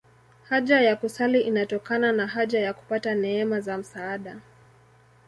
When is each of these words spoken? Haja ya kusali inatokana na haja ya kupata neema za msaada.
Haja 0.49 0.81
ya 0.81 0.95
kusali 0.95 1.41
inatokana 1.41 2.11
na 2.11 2.27
haja 2.27 2.59
ya 2.59 2.73
kupata 2.73 3.15
neema 3.15 3.59
za 3.61 3.77
msaada. 3.77 4.39